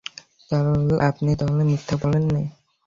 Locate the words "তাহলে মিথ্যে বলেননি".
1.39-2.43